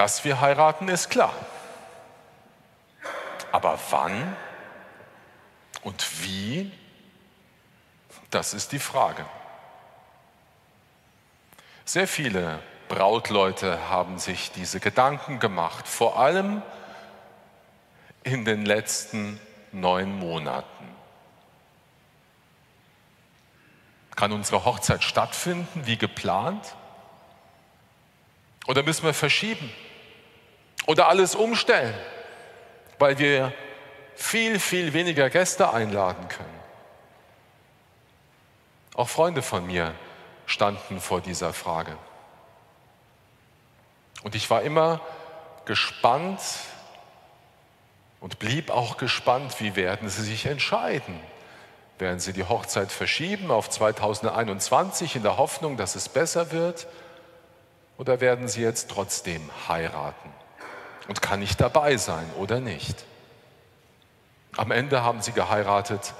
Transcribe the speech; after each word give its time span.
Dass 0.00 0.24
wir 0.24 0.40
heiraten, 0.40 0.88
ist 0.88 1.10
klar. 1.10 1.34
Aber 3.52 3.78
wann 3.90 4.34
und 5.82 6.22
wie, 6.22 6.72
das 8.30 8.54
ist 8.54 8.72
die 8.72 8.78
Frage. 8.78 9.26
Sehr 11.84 12.08
viele 12.08 12.60
Brautleute 12.88 13.90
haben 13.90 14.18
sich 14.18 14.50
diese 14.52 14.80
Gedanken 14.80 15.38
gemacht, 15.38 15.86
vor 15.86 16.18
allem 16.18 16.62
in 18.22 18.46
den 18.46 18.64
letzten 18.64 19.38
neun 19.70 20.18
Monaten. 20.18 20.96
Kann 24.16 24.32
unsere 24.32 24.64
Hochzeit 24.64 25.04
stattfinden 25.04 25.84
wie 25.84 25.98
geplant? 25.98 26.74
Oder 28.66 28.82
müssen 28.82 29.04
wir 29.04 29.12
verschieben? 29.12 29.70
Oder 30.90 31.06
alles 31.06 31.36
umstellen, 31.36 31.94
weil 32.98 33.16
wir 33.20 33.52
viel, 34.16 34.58
viel 34.58 34.92
weniger 34.92 35.30
Gäste 35.30 35.72
einladen 35.72 36.26
können? 36.26 36.60
Auch 38.96 39.08
Freunde 39.08 39.40
von 39.40 39.64
mir 39.64 39.94
standen 40.46 41.00
vor 41.00 41.20
dieser 41.20 41.52
Frage. 41.52 41.96
Und 44.24 44.34
ich 44.34 44.50
war 44.50 44.62
immer 44.62 45.00
gespannt 45.64 46.40
und 48.18 48.40
blieb 48.40 48.70
auch 48.70 48.96
gespannt, 48.96 49.60
wie 49.60 49.76
werden 49.76 50.08
sie 50.08 50.24
sich 50.24 50.46
entscheiden. 50.46 51.20
Werden 52.00 52.18
sie 52.18 52.32
die 52.32 52.42
Hochzeit 52.42 52.90
verschieben 52.90 53.52
auf 53.52 53.70
2021 53.70 55.14
in 55.14 55.22
der 55.22 55.36
Hoffnung, 55.36 55.76
dass 55.76 55.94
es 55.94 56.08
besser 56.08 56.50
wird? 56.50 56.88
Oder 57.96 58.20
werden 58.20 58.48
sie 58.48 58.62
jetzt 58.62 58.90
trotzdem 58.90 59.48
heiraten? 59.68 60.32
Und 61.08 61.22
kann 61.22 61.42
ich 61.42 61.56
dabei 61.56 61.96
sein 61.96 62.30
oder 62.38 62.60
nicht? 62.60 63.04
Am 64.56 64.70
Ende 64.70 65.02
haben 65.02 65.22
sie 65.22 65.32
geheiratet 65.32 66.14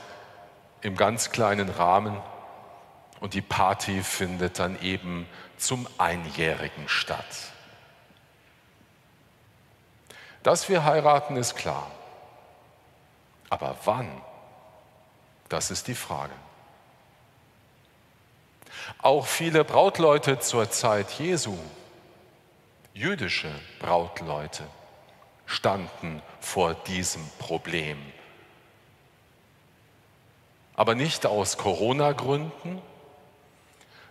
im 0.82 0.96
ganz 0.96 1.30
kleinen 1.30 1.68
Rahmen 1.68 2.16
und 3.20 3.34
die 3.34 3.42
Party 3.42 4.02
findet 4.02 4.58
dann 4.58 4.80
eben 4.82 5.28
zum 5.58 5.86
Einjährigen 5.98 6.88
statt. 6.88 7.26
Dass 10.42 10.68
wir 10.68 10.84
heiraten, 10.84 11.36
ist 11.36 11.54
klar. 11.56 11.90
Aber 13.50 13.76
wann? 13.84 14.08
Das 15.48 15.70
ist 15.70 15.88
die 15.88 15.94
Frage. 15.94 16.32
Auch 19.02 19.26
viele 19.26 19.64
Brautleute 19.64 20.38
zur 20.38 20.70
Zeit 20.70 21.10
Jesu, 21.12 21.58
jüdische 22.94 23.50
Brautleute, 23.78 24.64
standen 25.46 26.22
vor 26.40 26.74
diesem 26.74 27.28
Problem. 27.38 28.00
Aber 30.74 30.94
nicht 30.94 31.26
aus 31.26 31.58
Corona-Gründen, 31.58 32.80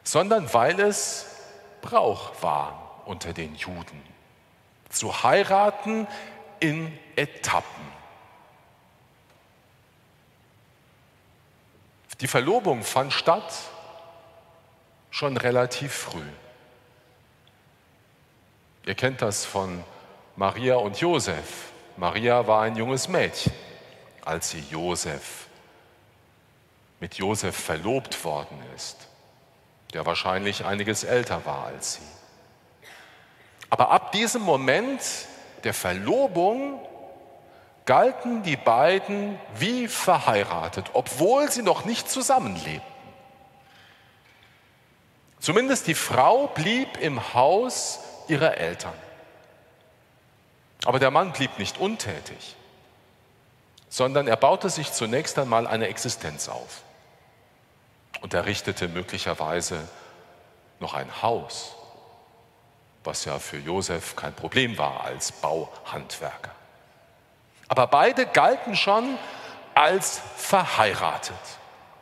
sondern 0.04 0.54
weil 0.54 0.80
es 0.80 1.26
Brauch 1.82 2.42
war 2.44 3.02
unter 3.06 3.32
den 3.32 3.56
Juden, 3.56 4.04
zu 4.90 5.24
heiraten 5.24 6.08
in 6.60 6.98
Etappen. 7.16 7.88
Die 12.20 12.28
Verlobung 12.28 12.84
fand 12.84 13.14
statt 13.14 13.54
schon 15.10 15.38
relativ 15.38 15.94
früh. 15.94 16.30
Ihr 18.90 18.96
kennt 18.96 19.22
das 19.22 19.46
von 19.46 19.84
Maria 20.36 20.78
und 20.78 21.00
Josef. 21.00 21.70
Maria 21.96 22.48
war 22.48 22.64
ein 22.64 22.76
junges 22.76 23.08
Mädchen, 23.08 23.54
als 24.26 24.50
sie 24.50 24.64
Josef 24.72 25.46
mit 27.00 27.14
Josef 27.14 27.56
verlobt 27.56 28.26
worden 28.26 28.58
ist 28.76 28.98
der 29.94 30.08
wahrscheinlich 30.08 30.66
einiges 30.66 31.04
älter 31.04 31.46
war 31.46 31.66
als 31.66 31.94
sie. 31.94 32.88
Aber 33.70 33.92
ab 33.92 34.12
diesem 34.12 34.42
Moment 34.42 35.02
der 35.64 35.76
Verlobung 35.76 36.80
galten 37.86 38.42
die 38.42 38.58
beiden 38.58 39.40
wie 39.56 39.88
verheiratet, 39.88 40.88
obwohl 40.94 41.52
sie 41.52 41.62
noch 41.62 41.86
nicht 41.86 42.10
zusammenlebten. 42.10 42.82
Zumindest 45.40 45.86
die 45.86 45.96
Frau 45.96 46.48
blieb 46.48 46.98
im 46.98 47.36
Haus 47.36 48.00
ihrer 48.30 48.58
Eltern. 48.58 48.94
Aber 50.86 51.00
der 51.00 51.12
Mann 51.12 51.34
blieb 51.34 51.60
nicht 51.60 51.78
untätig, 51.78 52.56
sondern 53.90 54.28
er 54.28 54.38
baute 54.38 54.70
sich 54.70 54.94
zunächst 54.94 55.38
einmal 55.38 55.68
eine 55.68 55.88
Existenz 55.88 56.48
auf 56.48 56.84
und 58.22 58.34
errichtete 58.34 58.88
möglicherweise 58.88 59.88
noch 60.80 60.94
ein 60.94 61.22
Haus, 61.22 61.76
was 63.04 63.26
ja 63.26 63.40
für 63.40 63.58
Josef 63.58 64.16
kein 64.16 64.34
Problem 64.34 64.78
war 64.78 65.04
als 65.04 65.32
Bauhandwerker. 65.32 66.52
Aber 67.68 67.88
beide 67.88 68.26
galten 68.26 68.76
schon 68.76 69.18
als 69.76 70.22
verheiratet. 70.38 71.59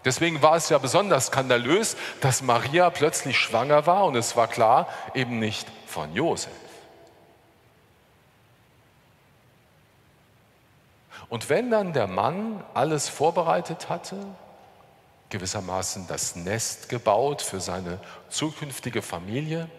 Deswegen 0.08 0.42
war 0.42 0.56
es 0.56 0.70
ja 0.70 0.78
besonders 0.78 1.26
skandalös, 1.26 1.98
dass 2.22 2.42
Maria 2.42 2.90
plötzlich 2.90 3.38
schwanger 3.38 3.86
war 3.88 4.06
und 4.06 4.16
es 4.16 4.38
war 4.38 4.48
klar, 4.48 4.88
eben 5.14 5.38
nicht 5.38 5.68
von 5.86 6.14
Josef. 6.14 6.54
Und 11.28 11.50
wenn 11.50 11.70
dann 11.70 11.92
der 11.92 12.08
Mann 12.08 12.64
alles 12.74 13.10
vorbereitet 13.10 13.90
hatte, 13.90 14.16
gewissermaßen 15.28 16.08
das 16.08 16.38
Nest 16.38 16.88
gebaut 16.88 17.42
für 17.42 17.60
seine 17.60 18.00
zukünftige 18.30 19.02
Familie. 19.02 19.70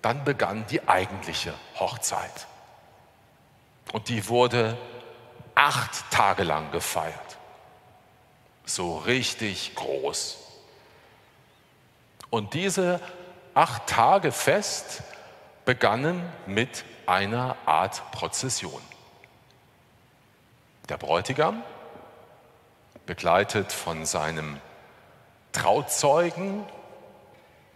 Dann 0.00 0.22
begann 0.22 0.64
die 0.70 0.86
eigentliche 0.86 1.54
Hochzeit. 1.80 2.46
Und 3.92 4.08
die 4.08 4.28
wurde 4.28 4.78
acht 5.56 6.08
Tage 6.12 6.44
lang 6.44 6.70
gefeiert. 6.70 7.38
So 8.66 8.98
richtig 8.98 9.74
groß. 9.74 10.38
Und 12.30 12.54
diese 12.54 13.00
acht 13.54 13.86
Tage 13.86 14.32
Fest 14.32 15.02
begannen 15.64 16.22
mit 16.46 16.84
einer 17.06 17.56
Art 17.66 18.10
Prozession. 18.10 18.82
Der 20.88 20.96
Bräutigam 20.96 21.62
begleitet 23.06 23.72
von 23.72 24.04
seinem 24.06 24.60
Trauzeugen, 25.52 26.64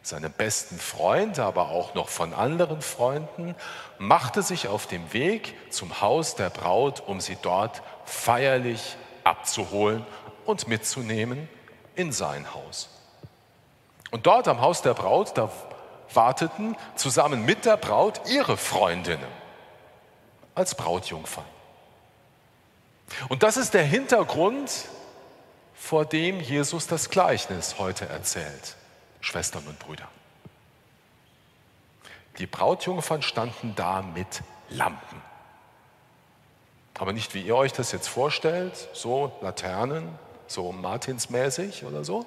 seinem 0.03 0.33
besten 0.33 0.79
Freund, 0.79 1.39
aber 1.39 1.69
auch 1.71 1.95
noch 1.95 2.09
von 2.09 2.35
anderen 2.35 2.83
Freunden, 2.83 3.55
machte 3.99 4.43
sich 4.43 4.69
auf 4.69 4.87
dem 4.87 5.13
Weg 5.13 5.55
zum 5.71 6.01
Haus 6.01 6.35
der 6.35 6.51
Braut, 6.51 7.01
um 7.07 7.21
sie 7.21 7.37
dort 7.41 7.83
feierlich 8.05 8.97
abzuholen 9.25 10.05
und 10.49 10.67
mitzunehmen 10.67 11.47
in 11.95 12.11
sein 12.11 12.55
Haus. 12.55 12.89
Und 14.11 14.27
dort 14.27 14.49
am 14.49 14.63
Haus 14.63 14.81
der 14.81 14.95
Braut, 14.95 15.37
da 15.37 15.53
warteten 16.15 16.75
zusammen 16.97 17.45
mit 17.45 17.67
der 17.67 17.77
Braut 17.77 18.23
ihre 18.31 18.57
Freundinnen 18.57 19.29
als 20.55 20.75
Brautjungfern. 20.75 21.45
Und 23.29 23.43
das 23.43 23.59
ist 23.59 23.75
der 23.75 23.85
Hintergrund 23.85 24.71
vor 25.75 26.07
dem 26.07 26.41
Jesus 26.41 26.87
das 26.87 27.11
Gleichnis 27.11 27.79
heute 27.79 28.09
erzählt, 28.09 28.77
Schwestern 29.21 29.67
und 29.67 29.79
Brüder. 29.79 30.09
Die 32.39 32.47
Brautjungfern 32.47 33.21
standen 33.21 33.75
da 33.77 34.01
mit 34.01 34.43
Lampen. 34.71 35.21
Aber 36.99 37.13
nicht 37.13 37.35
wie 37.35 37.43
ihr 37.43 37.55
euch 37.55 37.75
das 37.75 37.93
jetzt 37.93 38.09
vorstellt, 38.09 38.89
so 38.95 39.31
Laternen, 39.43 40.19
so 40.51 40.73
Martinsmäßig 40.73 41.85
oder 41.85 42.05
so. 42.05 42.27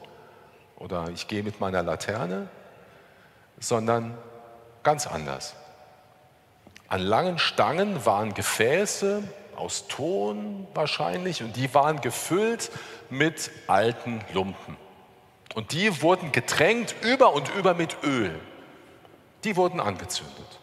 Oder 0.77 1.09
ich 1.13 1.27
gehe 1.27 1.44
mit 1.44 1.59
meiner 1.59 1.83
Laterne, 1.83 2.47
sondern 3.59 4.18
ganz 4.83 5.06
anders. 5.06 5.56
An 6.88 7.01
langen 7.01 7.39
Stangen 7.39 8.06
waren 8.06 8.33
Gefäße 8.33 9.23
aus 9.56 9.88
Ton 9.88 10.68
wahrscheinlich 10.73 11.44
und 11.44 11.56
die 11.56 11.73
waren 11.73 12.01
gefüllt 12.01 12.71
mit 13.09 13.51
alten 13.68 14.21
Lumpen. 14.33 14.75
Und 15.53 15.74
die 15.74 16.01
wurden 16.01 16.31
getränkt 16.31 16.95
über 17.01 17.33
und 17.33 17.53
über 17.56 17.74
mit 17.74 17.97
Öl. 18.03 18.39
Die 19.44 19.56
wurden 19.56 19.79
angezündet 19.79 20.59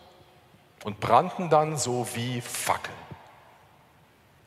und 0.84 1.00
brannten 1.00 1.50
dann 1.50 1.76
so 1.76 2.06
wie 2.14 2.40
Fackeln. 2.40 3.07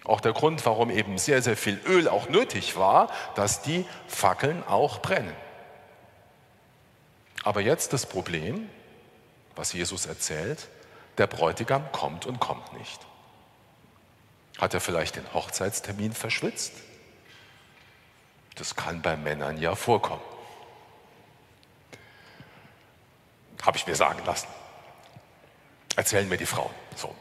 Auch 0.03 0.19
der 0.19 0.33
Grund, 0.33 0.65
warum 0.65 0.89
eben 0.89 1.17
sehr, 1.17 1.41
sehr 1.41 1.55
viel 1.55 1.79
Öl 1.85 2.07
auch 2.07 2.27
nötig 2.29 2.75
war, 2.75 3.09
dass 3.35 3.61
die 3.61 3.85
Fackeln 4.07 4.63
auch 4.67 4.99
brennen. 4.99 5.35
Aber 7.43 7.61
jetzt 7.61 7.93
das 7.93 8.05
Problem, 8.05 8.69
was 9.55 9.73
Jesus 9.73 10.05
erzählt, 10.05 10.67
der 11.17 11.27
Bräutigam 11.27 11.91
kommt 11.91 12.25
und 12.25 12.39
kommt 12.39 12.73
nicht. 12.73 12.99
Hat 14.59 14.73
er 14.73 14.79
vielleicht 14.79 15.15
den 15.15 15.33
Hochzeitstermin 15.33 16.13
verschwitzt? 16.13 16.73
Das 18.55 18.75
kann 18.75 19.01
bei 19.01 19.15
Männern 19.17 19.57
ja 19.57 19.75
vorkommen. 19.75 20.21
Habe 23.63 23.77
ich 23.77 23.87
mir 23.87 23.95
sagen 23.95 24.23
lassen. 24.25 24.47
Erzählen 25.95 26.27
mir 26.27 26.37
die 26.37 26.45
Frauen. 26.45 26.73
So. 26.95 27.13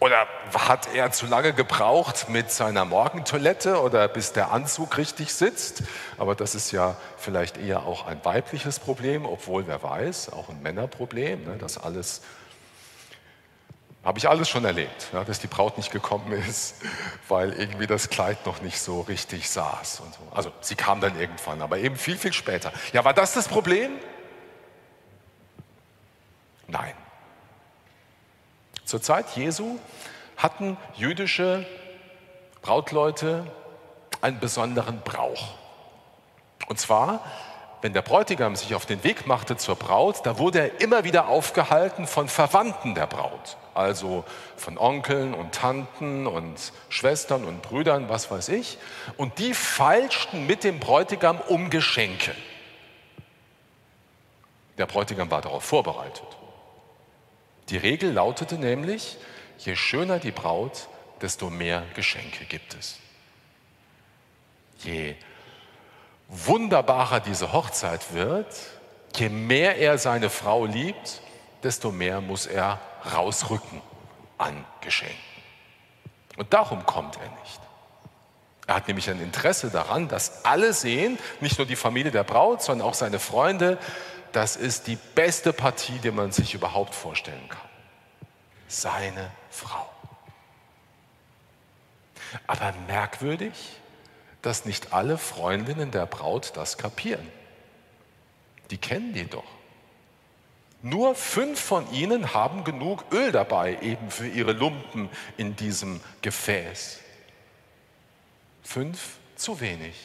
Oder 0.00 0.28
hat 0.54 0.94
er 0.94 1.10
zu 1.10 1.26
lange 1.26 1.52
gebraucht 1.52 2.28
mit 2.28 2.52
seiner 2.52 2.84
Morgentoilette 2.84 3.80
oder 3.80 4.06
bis 4.06 4.32
der 4.32 4.52
Anzug 4.52 4.96
richtig 4.96 5.34
sitzt? 5.34 5.82
Aber 6.18 6.36
das 6.36 6.54
ist 6.54 6.70
ja 6.70 6.96
vielleicht 7.16 7.56
eher 7.56 7.84
auch 7.84 8.06
ein 8.06 8.24
weibliches 8.24 8.78
Problem, 8.78 9.26
obwohl 9.26 9.66
wer 9.66 9.82
weiß, 9.82 10.32
auch 10.32 10.50
ein 10.50 10.62
Männerproblem, 10.62 11.44
ne, 11.44 11.56
das 11.58 11.78
alles 11.78 12.22
habe 14.04 14.18
ich 14.18 14.28
alles 14.28 14.48
schon 14.48 14.64
erlebt, 14.64 15.08
ja, 15.12 15.24
dass 15.24 15.40
die 15.40 15.48
Braut 15.48 15.76
nicht 15.76 15.90
gekommen 15.90 16.32
ist, 16.32 16.76
weil 17.28 17.52
irgendwie 17.52 17.86
das 17.86 18.08
Kleid 18.08 18.46
noch 18.46 18.62
nicht 18.62 18.80
so 18.80 19.02
richtig 19.02 19.50
saß. 19.50 20.00
Und 20.00 20.14
so. 20.14 20.20
Also 20.34 20.52
sie 20.60 20.76
kam 20.76 21.00
dann 21.00 21.18
irgendwann, 21.20 21.60
aber 21.60 21.78
eben 21.78 21.96
viel, 21.96 22.16
viel 22.16 22.32
später. 22.32 22.72
Ja, 22.92 23.04
war 23.04 23.12
das 23.12 23.34
das 23.34 23.48
Problem? 23.48 23.90
Nein. 26.68 26.94
Zur 28.88 29.02
Zeit 29.02 29.36
Jesu 29.36 29.78
hatten 30.38 30.78
jüdische 30.94 31.66
Brautleute 32.62 33.46
einen 34.22 34.40
besonderen 34.40 35.02
Brauch. 35.02 35.56
Und 36.68 36.80
zwar 36.80 37.20
wenn 37.82 37.92
der 37.92 38.00
Bräutigam 38.02 38.56
sich 38.56 38.74
auf 38.74 38.86
den 38.86 39.04
Weg 39.04 39.26
machte 39.26 39.58
zur 39.58 39.76
Braut, 39.76 40.24
da 40.24 40.38
wurde 40.38 40.60
er 40.60 40.80
immer 40.80 41.04
wieder 41.04 41.28
aufgehalten 41.28 42.06
von 42.06 42.28
Verwandten 42.28 42.94
der 42.94 43.06
Braut, 43.06 43.58
also 43.74 44.24
von 44.56 44.78
Onkeln 44.78 45.34
und 45.34 45.54
Tanten 45.54 46.26
und 46.26 46.72
Schwestern 46.88 47.44
und 47.44 47.60
Brüdern, 47.60 48.08
was 48.08 48.30
weiß 48.30 48.48
ich. 48.48 48.78
Und 49.18 49.38
die 49.38 49.52
feilschten 49.52 50.46
mit 50.46 50.64
dem 50.64 50.80
Bräutigam 50.80 51.38
um 51.46 51.68
Geschenke. 51.68 52.34
Der 54.78 54.86
Bräutigam 54.86 55.30
war 55.30 55.42
darauf 55.42 55.62
vorbereitet. 55.62 56.37
Die 57.70 57.76
Regel 57.76 58.12
lautete 58.12 58.56
nämlich, 58.56 59.16
je 59.58 59.76
schöner 59.76 60.18
die 60.18 60.30
Braut, 60.30 60.88
desto 61.20 61.50
mehr 61.50 61.84
Geschenke 61.94 62.44
gibt 62.44 62.74
es. 62.74 62.98
Je 64.78 65.16
wunderbarer 66.28 67.20
diese 67.20 67.52
Hochzeit 67.52 68.12
wird, 68.12 68.54
je 69.16 69.28
mehr 69.28 69.76
er 69.76 69.98
seine 69.98 70.30
Frau 70.30 70.64
liebt, 70.64 71.20
desto 71.62 71.90
mehr 71.90 72.20
muss 72.20 72.46
er 72.46 72.80
rausrücken 73.12 73.82
an 74.38 74.64
Geschenken. 74.80 75.16
Und 76.36 76.52
darum 76.52 76.86
kommt 76.86 77.16
er 77.16 77.28
nicht. 77.42 77.60
Er 78.66 78.76
hat 78.76 78.86
nämlich 78.86 79.10
ein 79.10 79.20
Interesse 79.20 79.70
daran, 79.70 80.08
dass 80.08 80.44
alle 80.44 80.72
sehen, 80.72 81.18
nicht 81.40 81.58
nur 81.58 81.66
die 81.66 81.74
Familie 81.74 82.12
der 82.12 82.22
Braut, 82.22 82.62
sondern 82.62 82.86
auch 82.86 82.94
seine 82.94 83.18
Freunde, 83.18 83.78
das 84.32 84.56
ist 84.56 84.86
die 84.86 84.96
beste 85.14 85.52
Partie, 85.52 85.98
die 85.98 86.10
man 86.10 86.32
sich 86.32 86.54
überhaupt 86.54 86.94
vorstellen 86.94 87.48
kann. 87.48 87.60
Seine 88.66 89.30
Frau. 89.50 89.88
Aber 92.46 92.74
merkwürdig, 92.86 93.52
dass 94.42 94.64
nicht 94.64 94.92
alle 94.92 95.18
Freundinnen 95.18 95.90
der 95.90 96.06
Braut 96.06 96.52
das 96.56 96.78
kapieren. 96.78 97.26
Die 98.70 98.78
kennen 98.78 99.12
die 99.14 99.26
doch. 99.26 99.44
Nur 100.82 101.14
fünf 101.14 101.58
von 101.58 101.90
ihnen 101.92 102.34
haben 102.34 102.62
genug 102.62 103.04
Öl 103.10 103.32
dabei, 103.32 103.78
eben 103.80 104.10
für 104.10 104.28
ihre 104.28 104.52
Lumpen 104.52 105.10
in 105.36 105.56
diesem 105.56 106.00
Gefäß. 106.22 107.00
Fünf 108.62 109.16
zu 109.34 109.60
wenig. 109.60 109.96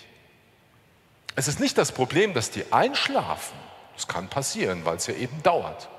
Es 1.36 1.48
ist 1.48 1.60
nicht 1.60 1.78
das 1.78 1.92
Problem, 1.92 2.34
dass 2.34 2.50
die 2.50 2.72
einschlafen. 2.72 3.58
Das 3.96 4.08
kann 4.08 4.28
passieren, 4.28 4.86
weil 4.86 4.98
es 4.98 5.08
ja 5.08 5.14
eben 5.14 5.42
dauert. 5.44 5.90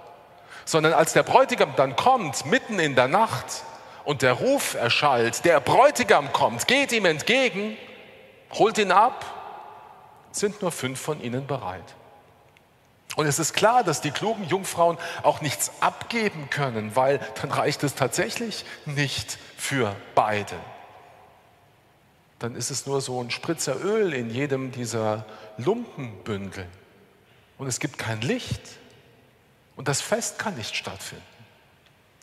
Sondern 0.65 0.93
als 0.93 1.13
der 1.13 1.23
Bräutigam 1.23 1.75
dann 1.77 1.97
kommt, 1.97 2.47
mitten 2.47 2.79
in 2.79 2.95
der 2.95 3.09
Nacht, 3.09 3.65
und 4.05 4.23
der 4.23 4.35
Ruf 4.35 4.75
erschallt, 4.75 5.45
der 5.45 5.61
Bräutigam 5.61 6.33
kommt, 6.33 6.67
geht 6.67 6.93
ihm 6.93 7.07
entgegen, 7.07 7.77
holt 8.53 8.79
ihn 8.79 8.93
ab, 8.93 9.25
sind 10.31 10.63
nur 10.63 10.73
fünf 10.73 11.01
von 11.01 11.21
ihnen 11.23 11.47
bereit. 11.47 11.95
Und 13.17 13.27
es 13.27 13.39
ist 13.39 13.55
klar, 13.55 13.85
dass 13.85 14.01
die 14.01 14.11
klugen 14.11 14.45
Jungfrauen 14.45 14.99
auch 15.23 15.41
nichts 15.41 15.71
abgeben 15.81 16.51
können, 16.51 16.97
weil 16.97 17.21
dann 17.41 17.51
reicht 17.51 17.83
es 17.85 17.95
tatsächlich 17.95 18.65
nicht 18.87 19.39
für 19.57 19.95
beide. 20.15 20.57
Dann 22.41 22.57
ist 22.57 22.71
es 22.71 22.87
nur 22.87 23.01
so 23.01 23.23
ein 23.23 23.31
Spritzer 23.31 23.83
Öl 23.83 24.13
in 24.13 24.31
jedem 24.31 24.73
dieser 24.73 25.25
Lumpenbündel. 25.57 26.67
Und 27.59 27.67
es 27.67 27.81
gibt 27.81 27.99
kein 27.99 28.21
Licht. 28.21 28.61
Und 29.77 29.89
das 29.89 30.01
Fest 30.01 30.39
kann 30.39 30.57
nicht 30.57 30.77
stattfinden. 30.77 31.25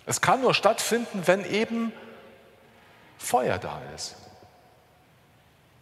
Es 0.06 0.22
kann 0.22 0.42
nur 0.42 0.54
stattfinden, 0.54 1.24
wenn 1.26 1.46
eben 1.46 1.94
Feuer 3.18 3.58
da 3.58 3.82
ist. 3.96 4.16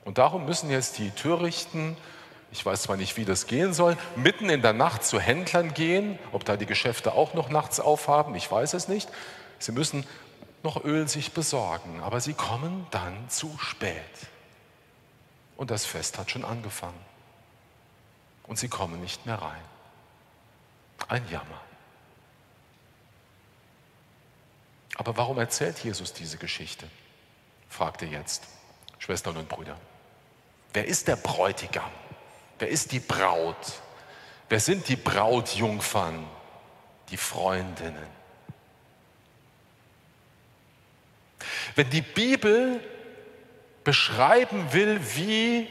Und 0.05 0.17
darum 0.17 0.45
müssen 0.45 0.69
jetzt 0.69 0.97
die 0.97 1.11
Törichten, 1.11 1.95
ich 2.51 2.65
weiß 2.65 2.83
zwar 2.83 2.97
nicht, 2.97 3.17
wie 3.17 3.25
das 3.25 3.47
gehen 3.47 3.73
soll, 3.73 3.97
mitten 4.15 4.49
in 4.49 4.61
der 4.61 4.73
Nacht 4.73 5.03
zu 5.03 5.19
Händlern 5.19 5.73
gehen, 5.73 6.17
ob 6.31 6.45
da 6.45 6.57
die 6.57 6.65
Geschäfte 6.65 7.13
auch 7.13 7.33
noch 7.33 7.49
nachts 7.49 7.79
aufhaben, 7.79 8.35
ich 8.35 8.51
weiß 8.51 8.73
es 8.73 8.87
nicht. 8.87 9.09
Sie 9.59 9.71
müssen 9.71 10.05
noch 10.63 10.83
Öl 10.83 11.07
sich 11.07 11.31
besorgen, 11.33 12.01
aber 12.01 12.19
sie 12.19 12.33
kommen 12.33 12.87
dann 12.91 13.29
zu 13.29 13.55
spät. 13.59 13.93
Und 15.57 15.71
das 15.71 15.85
Fest 15.85 16.17
hat 16.17 16.31
schon 16.31 16.43
angefangen. 16.43 17.08
Und 18.49 18.57
sie 18.57 18.67
kommen 18.67 18.99
nicht 18.99 19.27
mehr 19.27 19.39
rein. 19.39 19.61
Ein 21.07 21.23
Jammer. 21.29 21.61
Aber 24.95 25.15
warum 25.15 25.37
erzählt 25.37 25.77
Jesus 25.79 26.11
diese 26.11 26.37
Geschichte? 26.37 26.89
fragt 27.69 28.01
er 28.01 28.07
jetzt, 28.07 28.47
Schwestern 28.97 29.37
und 29.37 29.47
Brüder. 29.47 29.77
Wer 30.73 30.87
ist 30.87 31.07
der 31.07 31.15
Bräutigam? 31.15 31.91
Wer 32.57 32.69
ist 32.69 32.91
die 32.91 32.99
Braut? 32.99 33.81
Wer 34.49 34.59
sind 34.59 34.89
die 34.89 34.95
Brautjungfern, 34.95 36.27
die 37.09 37.17
Freundinnen? 37.17 38.07
Wenn 41.75 41.91
die 41.91 42.01
Bibel 42.01 42.83
beschreiben 43.83 44.73
will, 44.73 44.99
wie 45.15 45.67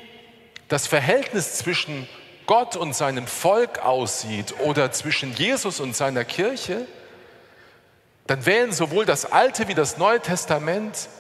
das 0.69 0.87
Verhältnis 0.87 1.59
zwischen 1.59 2.09
Gott 2.49 2.77
und 2.77 2.95
seinem 2.95 3.27
Volk 3.27 3.81
aussieht 3.81 4.59
oder 4.61 4.91
zwischen 4.91 5.35
Jesus 5.35 5.81
und 5.81 5.95
seiner 5.95 6.25
Kirche, 6.25 6.87
dann 8.27 8.47
wählen 8.47 8.73
sowohl 8.73 9.05
das 9.05 9.31
Alte 9.31 9.69
wie 9.69 9.75
das 9.75 9.99
Neue 9.99 10.21
Testament 10.21 11.11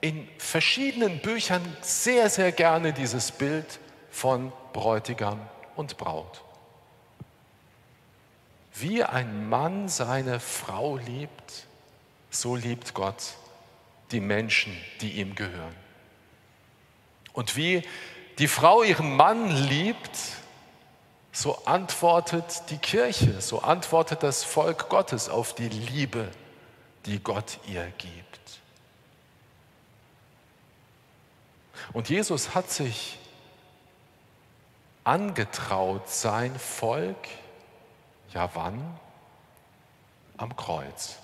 in 0.00 0.28
verschiedenen 0.38 1.18
Büchern 1.18 1.60
sehr, 1.80 2.30
sehr 2.30 2.52
gerne 2.52 2.92
dieses 2.92 3.32
Bild 3.32 3.80
von 4.12 4.52
Bräutigam 4.72 5.40
und 5.74 5.96
Braut. 5.96 6.42
Wie 8.72 9.02
ein 9.02 9.48
Mann 9.48 9.88
seine 9.88 10.38
Frau 10.38 10.96
liebt, 10.96 11.66
so 12.30 12.54
liebt 12.54 12.94
Gott 12.94 13.34
die 14.12 14.20
Menschen, 14.20 14.76
die 15.00 15.10
ihm 15.14 15.34
gehören. 15.34 15.74
Und 17.32 17.56
wie 17.56 17.82
die 18.38 18.48
Frau 18.48 18.84
ihren 18.84 19.16
Mann 19.16 19.50
liebt, 19.50 20.41
so 21.32 21.64
antwortet 21.64 22.64
die 22.68 22.76
Kirche, 22.76 23.40
so 23.40 23.60
antwortet 23.60 24.22
das 24.22 24.44
Volk 24.44 24.90
Gottes 24.90 25.30
auf 25.30 25.54
die 25.54 25.68
Liebe, 25.68 26.30
die 27.06 27.18
Gott 27.22 27.58
ihr 27.66 27.86
gibt. 27.96 28.60
Und 31.94 32.10
Jesus 32.10 32.54
hat 32.54 32.70
sich 32.70 33.18
angetraut, 35.04 36.08
sein 36.08 36.56
Volk, 36.58 37.28
ja 38.32 38.50
wann? 38.54 38.98
Am 40.36 40.54
Kreuz. 40.54 41.16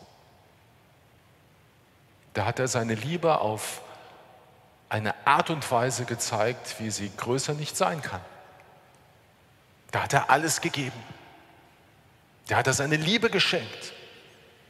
Da 2.32 2.46
hat 2.46 2.58
er 2.58 2.68
seine 2.68 2.94
Liebe 2.94 3.40
auf 3.40 3.82
eine 4.88 5.14
Art 5.26 5.50
und 5.50 5.70
Weise 5.70 6.06
gezeigt, 6.06 6.76
wie 6.78 6.90
sie 6.90 7.10
größer 7.14 7.52
nicht 7.54 7.76
sein 7.76 8.00
kann. 8.00 8.20
Da 9.90 10.02
hat 10.02 10.12
er 10.12 10.30
alles 10.30 10.60
gegeben. 10.60 11.02
Da 12.48 12.56
hat 12.56 12.66
er 12.66 12.72
seine 12.72 12.96
Liebe 12.96 13.30
geschenkt, 13.30 13.92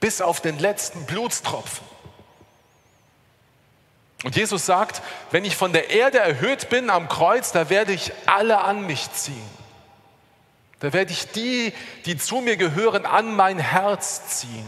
bis 0.00 0.20
auf 0.20 0.40
den 0.40 0.58
letzten 0.58 1.06
Blutstropfen. 1.06 1.86
Und 4.24 4.34
Jesus 4.34 4.66
sagt, 4.66 5.00
wenn 5.30 5.44
ich 5.44 5.56
von 5.56 5.72
der 5.72 5.90
Erde 5.90 6.18
erhöht 6.18 6.70
bin 6.70 6.90
am 6.90 7.08
Kreuz, 7.08 7.52
da 7.52 7.70
werde 7.70 7.92
ich 7.92 8.12
alle 8.26 8.60
an 8.62 8.84
mich 8.84 9.12
ziehen. 9.12 9.48
Da 10.80 10.92
werde 10.92 11.12
ich 11.12 11.30
die, 11.30 11.72
die 12.04 12.16
zu 12.16 12.36
mir 12.40 12.56
gehören, 12.56 13.06
an 13.06 13.34
mein 13.34 13.58
Herz 13.58 14.40
ziehen. 14.40 14.66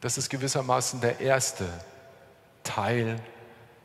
Das 0.00 0.18
ist 0.18 0.30
gewissermaßen 0.30 1.00
der 1.00 1.20
erste 1.20 1.68
Teil 2.64 3.20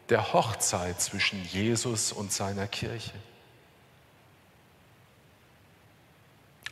der 0.09 0.33
Hochzeit 0.33 0.99
zwischen 0.99 1.43
Jesus 1.45 2.11
und 2.11 2.31
seiner 2.31 2.67
Kirche. 2.67 3.13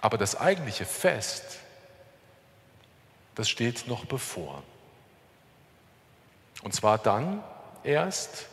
Aber 0.05 0.19
das 0.19 0.39
eigentliche 0.39 0.85
Fest, 0.85 1.57
das 3.33 3.50
steht 3.50 3.88
noch 3.88 4.05
bevor. 4.05 4.62
Und 6.62 6.75
zwar 6.75 7.00
dann 7.00 7.43
erst, 7.83 8.45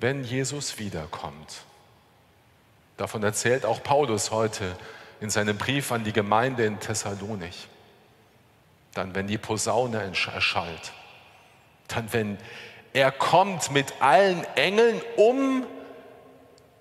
wenn 0.00 0.24
Jesus 0.24 0.80
wiederkommt. 0.80 1.62
Davon 2.96 3.22
erzählt 3.22 3.64
auch 3.64 3.84
Paulus 3.84 4.32
heute 4.32 4.76
in 5.20 5.30
seinem 5.30 5.56
Brief 5.56 5.92
an 5.92 6.02
die 6.02 6.12
Gemeinde 6.12 6.66
in 6.66 6.80
Thessalonich. 6.80 7.68
Dann, 8.94 9.14
wenn 9.14 9.28
die 9.28 9.38
Posaune 9.38 10.02
erschallt. 10.02 10.92
Dann, 11.86 12.12
wenn 12.12 12.36
er 12.92 13.12
kommt 13.12 13.70
mit 13.70 14.02
allen 14.02 14.42
Engeln, 14.56 15.00
um 15.14 15.64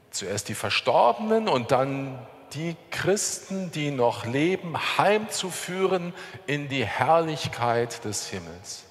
zuerst 0.10 0.50
die 0.50 0.56
Verstorbenen 0.56 1.48
und 1.48 1.70
dann 1.70 2.18
die 2.54 2.76
Christen, 2.92 3.72
die 3.72 3.92
noch 3.92 4.26
leben, 4.26 4.78
heimzuführen 4.98 6.14
in 6.46 6.70
die 6.70 6.86
Herrlichkeit 6.86 8.04
des 8.06 8.28
Himmels. 8.28 8.84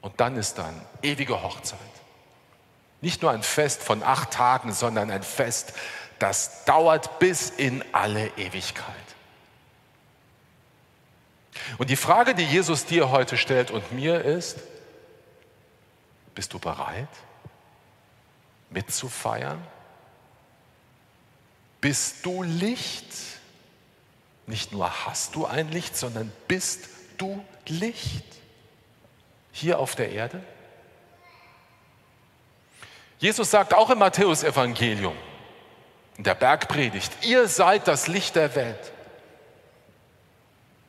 Und 0.00 0.20
dann 0.20 0.36
ist 0.36 0.58
dann 0.58 0.74
ewige 1.02 1.42
Hochzeit. 1.42 1.78
Nicht 3.00 3.22
nur 3.22 3.30
ein 3.30 3.42
Fest 3.42 3.82
von 3.82 4.02
acht 4.02 4.32
Tagen, 4.32 4.72
sondern 4.72 5.10
ein 5.10 5.22
Fest, 5.22 5.74
das 6.18 6.64
dauert 6.64 7.18
bis 7.20 7.50
in 7.50 7.84
alle 7.92 8.26
Ewigkeit. 8.36 8.94
Und 11.76 11.90
die 11.90 11.96
Frage, 11.96 12.34
die 12.34 12.44
Jesus 12.44 12.86
dir 12.86 13.10
heute 13.10 13.36
stellt 13.36 13.70
und 13.70 13.92
mir 13.92 14.24
ist, 14.24 14.58
bist 16.34 16.52
du 16.52 16.58
bereit 16.58 17.08
mitzufeiern? 18.70 19.60
Bist 21.80 22.24
du 22.26 22.42
Licht? 22.42 23.06
Nicht 24.46 24.72
nur 24.72 25.06
hast 25.06 25.34
du 25.34 25.46
ein 25.46 25.70
Licht, 25.70 25.96
sondern 25.96 26.32
bist 26.48 26.88
du 27.18 27.44
Licht 27.66 28.24
hier 29.52 29.78
auf 29.78 29.94
der 29.94 30.10
Erde? 30.10 30.42
Jesus 33.18 33.50
sagt 33.50 33.74
auch 33.74 33.90
im 33.90 33.98
Matthäusevangelium, 33.98 35.16
in 36.16 36.24
der 36.24 36.34
Bergpredigt, 36.34 37.12
ihr 37.22 37.48
seid 37.48 37.88
das 37.88 38.06
Licht 38.06 38.36
der 38.36 38.54
Welt. 38.54 38.92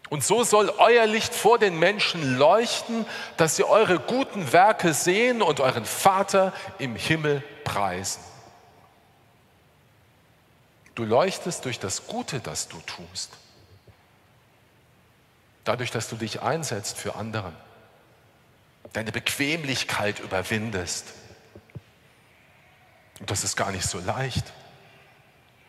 Und 0.09 0.23
so 0.23 0.43
soll 0.43 0.69
euer 0.77 1.05
Licht 1.05 1.35
vor 1.35 1.59
den 1.59 1.77
Menschen 1.77 2.37
leuchten, 2.37 3.05
dass 3.37 3.55
sie 3.55 3.63
eure 3.63 3.99
guten 3.99 4.51
Werke 4.51 4.93
sehen 4.93 5.41
und 5.41 5.59
euren 5.59 5.85
Vater 5.85 6.53
im 6.79 6.95
Himmel 6.95 7.43
preisen. 7.63 8.21
Du 10.99 11.05
leuchtest 11.05 11.63
durch 11.63 11.79
das 11.79 12.07
Gute, 12.07 12.41
das 12.41 12.67
du 12.67 12.77
tust. 12.81 13.31
Dadurch, 15.63 15.91
dass 15.91 16.09
du 16.09 16.17
dich 16.17 16.41
einsetzt 16.41 16.97
für 16.97 17.15
andere, 17.15 17.53
deine 18.91 19.13
Bequemlichkeit 19.13 20.19
überwindest. 20.19 21.13
Und 23.21 23.31
das 23.31 23.45
ist 23.45 23.55
gar 23.55 23.71
nicht 23.71 23.87
so 23.87 23.99
leicht, 23.99 24.43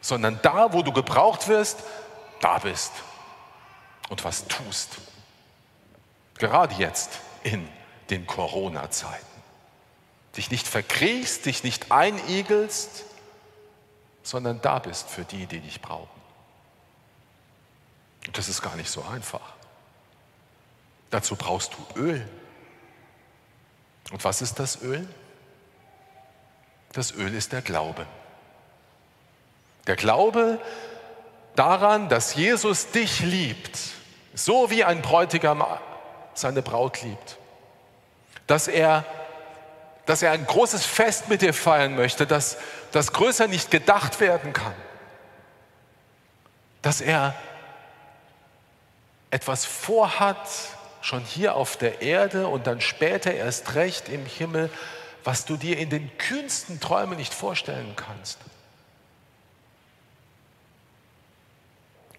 sondern 0.01 0.41
da, 0.43 0.73
wo 0.73 0.83
du 0.83 0.93
gebraucht 0.93 1.47
wirst, 1.47 1.79
da 2.41 2.59
bist 2.59 2.91
und 4.09 4.25
was 4.25 4.49
tust. 4.49 4.97
Gerade 6.39 6.75
jetzt 6.75 7.21
in 7.45 7.69
den 8.11 8.27
Corona-Zeiten. 8.27 9.25
Dich 10.37 10.51
nicht 10.51 10.67
verkriechst, 10.67 11.47
dich 11.47 11.63
nicht 11.63 11.93
einigelst, 11.93 13.05
sondern 14.23 14.61
da 14.61 14.79
bist 14.79 15.09
für 15.09 15.25
die, 15.25 15.47
die 15.47 15.61
dich 15.61 15.81
brauchen. 15.81 16.21
Und 18.27 18.37
das 18.37 18.49
ist 18.49 18.63
gar 18.63 18.77
nicht 18.77 18.91
so 18.91 19.03
einfach. 19.05 19.41
Dazu 21.11 21.37
brauchst 21.37 21.73
du 21.75 22.01
Öl. 22.01 22.29
Und 24.13 24.23
was 24.25 24.43
ist 24.43 24.59
das 24.59 24.83
Öl? 24.83 25.09
Das 26.93 27.13
Öl 27.13 27.35
ist 27.35 27.53
der 27.53 27.63
Glaube. 27.63 28.07
Der 29.87 29.97
Glaube 29.97 30.61
daran, 31.57 32.09
dass 32.09 32.35
Jesus 32.35 32.91
dich 32.91 33.21
liebt 33.21 33.79
so 34.35 34.71
wie 34.71 34.85
ein 34.85 35.03
Bräutigam 35.03 35.65
seine 36.35 36.63
Braut 36.63 37.03
liebt. 37.03 37.37
Dass 38.47 38.69
er, 38.69 39.05
dass 40.11 40.23
er 40.23 40.33
ein 40.33 40.45
großes 40.45 40.85
Fest 40.85 41.29
mit 41.29 41.41
dir 41.41 41.55
feiern 41.55 41.95
möchte, 41.95 42.27
dass 42.27 42.57
das 42.91 43.13
größer 43.13 43.47
nicht 43.47 43.71
gedacht 43.71 44.19
werden 44.19 44.53
kann. 44.53 44.75
Dass 46.83 47.01
er 47.01 47.37
etwas 49.31 49.65
vorhat, 49.65 50.49
schon 51.01 51.21
hier 51.21 51.55
auf 51.55 51.77
der 51.77 52.03
Erde 52.03 52.49
und 52.49 52.67
dann 52.67 52.81
später 52.81 53.33
erst 53.33 53.77
recht 53.77 54.09
im 54.09 54.27
Himmel, 54.27 54.69
was 55.23 55.45
du 55.45 55.57
dir 55.57 55.79
in 55.79 55.91
den 55.91 56.11
kühnsten 56.19 56.81
Träumen 56.81 57.17
nicht 57.17 57.33
vorstellen 57.33 57.95
kannst. 57.95 58.41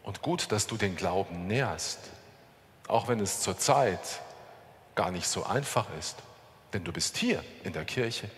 Und 0.04 0.22
gut, 0.22 0.54
dass 0.54 0.66
du 0.66 0.78
den 0.78 0.96
Glauben 0.96 1.46
nährst, 1.46 2.00
auch 2.88 3.10
wenn 3.10 3.20
es 3.20 3.42
zurzeit 3.42 4.00
gar 4.96 5.12
nicht 5.12 5.28
so 5.28 5.44
einfach 5.44 5.88
ist. 6.00 6.16
Denn 6.74 6.84
du 6.84 6.92
bist 6.92 7.18
hier 7.18 7.44
in 7.64 7.74
der 7.74 7.86
Kirche, 7.86 8.30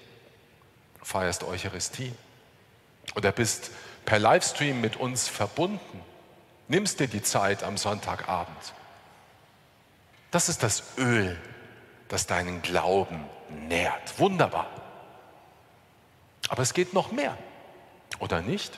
feierst 1.02 1.44
Eucharistie 1.44 2.14
oder 3.16 3.32
bist 3.32 3.72
per 4.06 4.20
Livestream 4.20 4.82
mit 4.82 4.98
uns 4.98 5.28
verbunden, 5.28 6.02
nimmst 6.68 7.00
dir 7.00 7.08
die 7.08 7.22
Zeit 7.22 7.64
am 7.64 7.78
Sonntagabend. 7.78 8.74
Das 10.32 10.50
ist 10.50 10.64
das 10.64 10.84
Öl, 10.98 11.40
das 12.08 12.26
deinen 12.26 12.62
Glauben 12.62 13.24
nährt. 13.68 14.20
Wunderbar. 14.20 14.68
Aber 16.50 16.64
es 16.64 16.74
geht 16.74 16.94
noch 16.94 17.12
mehr, 17.12 17.38
oder 18.20 18.42
nicht? 18.42 18.78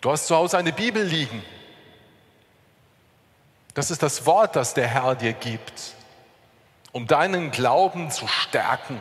Du 0.00 0.10
hast 0.10 0.26
zu 0.26 0.36
Hause 0.36 0.58
eine 0.58 0.72
Bibel 0.72 1.02
liegen. 1.02 1.42
Das 3.74 3.90
ist 3.90 4.02
das 4.02 4.26
Wort, 4.26 4.56
das 4.56 4.74
der 4.74 4.88
Herr 4.88 5.14
dir 5.14 5.32
gibt, 5.32 5.94
um 6.92 7.06
deinen 7.06 7.50
Glauben 7.50 8.10
zu 8.10 8.26
stärken. 8.26 9.00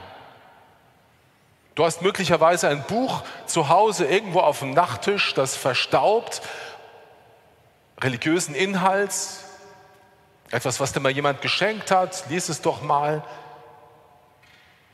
Du 1.75 1.85
hast 1.85 2.01
möglicherweise 2.01 2.67
ein 2.69 2.83
Buch 2.83 3.23
zu 3.45 3.69
Hause 3.69 4.05
irgendwo 4.05 4.39
auf 4.39 4.59
dem 4.59 4.71
Nachttisch, 4.71 5.33
das 5.33 5.55
verstaubt, 5.55 6.41
religiösen 7.99 8.55
Inhalts, 8.55 9.43
etwas, 10.49 10.79
was 10.79 10.93
dir 10.93 11.01
mal 11.01 11.11
jemand 11.11 11.41
geschenkt 11.41 11.91
hat, 11.91 12.29
lies 12.29 12.49
es 12.49 12.61
doch 12.61 12.81
mal. 12.81 13.23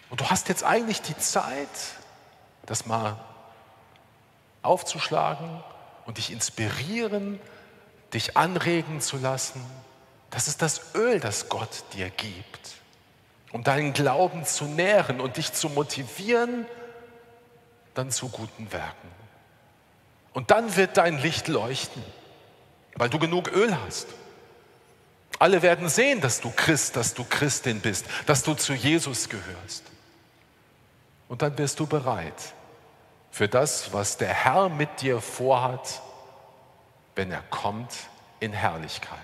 Und 0.09 0.21
du 0.21 0.29
hast 0.29 0.49
jetzt 0.49 0.63
eigentlich 0.63 1.01
die 1.01 1.17
Zeit, 1.17 1.69
das 2.65 2.85
mal 2.85 3.17
aufzuschlagen 4.61 5.63
und 6.05 6.17
dich 6.17 6.31
inspirieren, 6.31 7.39
dich 8.13 8.37
anregen 8.37 9.01
zu 9.01 9.17
lassen. 9.17 9.65
Das 10.31 10.47
ist 10.47 10.61
das 10.61 10.95
Öl, 10.95 11.19
das 11.19 11.49
Gott 11.49 11.83
dir 11.93 12.09
gibt, 12.09 12.71
um 13.53 13.63
deinen 13.63 13.93
Glauben 13.93 14.43
zu 14.45 14.65
nähren 14.65 15.21
und 15.21 15.37
dich 15.37 15.53
zu 15.53 15.69
motivieren, 15.69 16.65
dann 17.93 18.11
zu 18.11 18.27
guten 18.27 18.73
Werken. 18.73 19.07
Und 20.33 20.49
dann 20.49 20.75
wird 20.75 20.97
dein 20.97 21.19
Licht 21.19 21.47
leuchten, 21.47 22.03
weil 22.95 23.09
du 23.09 23.19
genug 23.19 23.51
Öl 23.53 23.77
hast. 23.85 24.07
Alle 25.37 25.61
werden 25.61 25.87
sehen, 25.87 26.19
dass 26.19 26.41
du 26.41 26.51
Christ, 26.51 26.95
dass 26.95 27.13
du 27.13 27.23
Christin 27.23 27.79
bist, 27.79 28.05
dass 28.25 28.41
du 28.41 28.55
zu 28.55 28.73
Jesus 28.73 29.29
gehörst. 29.29 29.83
Und 31.29 31.43
dann 31.43 31.55
wirst 31.57 31.79
du 31.79 31.85
bereit 31.85 32.33
für 33.29 33.47
das, 33.47 33.93
was 33.93 34.17
der 34.17 34.33
Herr 34.33 34.69
mit 34.69 35.01
dir 35.01 35.21
vorhat, 35.21 36.01
wenn 37.15 37.31
er 37.31 37.43
kommt 37.43 37.93
in 38.39 38.51
Herrlichkeit. 38.51 39.19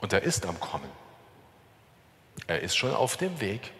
Und 0.00 0.12
er 0.12 0.22
ist 0.22 0.46
am 0.46 0.58
Kommen. 0.58 0.90
Er 2.46 2.60
ist 2.60 2.76
schon 2.76 2.94
auf 2.94 3.16
dem 3.16 3.40
Weg. 3.40 3.72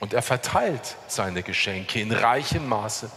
Und 0.00 0.12
er 0.12 0.22
verteilt 0.22 0.96
seine 1.08 1.42
Geschenke 1.42 2.00
in 2.00 2.12
reichem 2.12 2.68
Maße. 2.68 3.10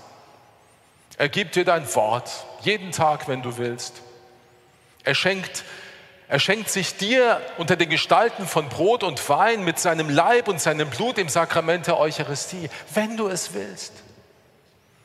Er 1.18 1.28
gibt 1.28 1.56
dir 1.56 1.66
dein 1.66 1.94
Wort 1.96 2.32
jeden 2.62 2.92
Tag, 2.92 3.28
wenn 3.28 3.42
du 3.42 3.58
willst. 3.58 4.02
Er 5.04 5.16
schenkt, 5.16 5.66
er 6.30 6.40
schenkt 6.40 6.70
sich 6.70 6.96
dir 6.96 7.42
unter 7.58 7.76
den 7.76 7.90
Gestalten 7.90 8.48
von 8.48 8.70
Brot 8.70 9.04
und 9.04 9.28
Wein 9.28 9.66
mit 9.66 9.80
seinem 9.80 10.10
Leib 10.10 10.48
und 10.48 10.62
seinem 10.62 10.90
Blut 10.90 11.18
im 11.18 11.28
Sakrament 11.28 11.88
der 11.88 11.98
Eucharistie, 11.98 12.70
wenn 12.94 13.18
du 13.18 13.28
es 13.28 13.54
willst. 13.54 13.92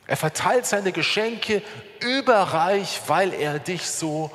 Er 0.06 0.16
verteilt 0.16 0.66
seine 0.66 0.92
Geschenke 0.92 1.62
überreich, 2.00 3.00
weil 3.06 3.32
er 3.32 3.58
dich 3.58 3.88
so 3.88 4.30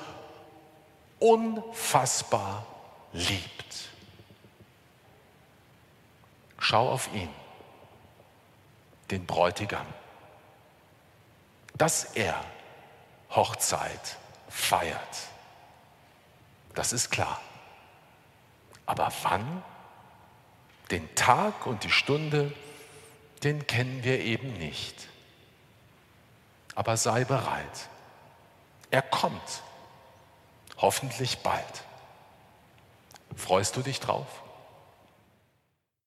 unfassbar 1.20 2.66
liebt. 3.14 3.90
Schau 6.58 6.90
auf 6.90 7.14
ihn, 7.14 7.30
den 9.12 9.26
Bräutigam, 9.26 9.86
dass 11.76 12.04
er 12.16 12.44
Hochzeit 13.32 14.18
feiert. 14.50 15.00
Das 16.76 16.94
ist 16.94 17.10
klar. 17.10 17.40
Aber 18.86 19.12
wann? 19.24 19.64
Den 20.92 21.14
Tag 21.16 21.68
und 21.68 21.84
die 21.84 21.92
Stunde, 21.92 22.52
den 23.44 23.68
kennen 23.68 24.04
wir 24.04 24.20
eben 24.20 24.54
nicht. 24.54 25.08
Aber 26.76 26.98
sei 26.98 27.24
bereit. 27.26 27.90
Er 28.90 29.02
kommt. 29.02 29.62
Hoffentlich 30.82 31.40
bald. 31.40 31.84
Freust 33.36 33.76
du 33.76 33.82
dich 33.82 34.00
drauf? 34.00 34.28